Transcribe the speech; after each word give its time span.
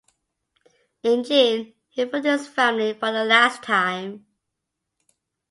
In 1.03 1.23
June, 1.23 1.75
he 1.89 2.05
phoned 2.09 2.25
his 2.25 2.47
family 2.47 2.93
for 2.93 3.11
the 3.11 3.23
last 3.23 3.61
time. 3.61 4.25